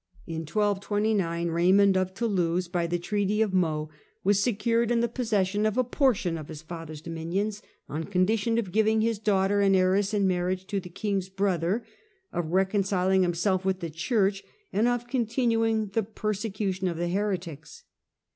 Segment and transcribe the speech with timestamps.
[0.25, 3.87] In 1229 Eaymond of Toulouse, by the Treaty of Meaux,
[4.23, 8.71] was secured in the possession of a portion of his father's dominions, on condition of
[8.71, 11.85] giving his daughter and heiress in marriage to the king's brother,
[12.33, 14.43] of reconciling himself with the Church,
[14.73, 17.83] and of continuing the persecution of the heretics.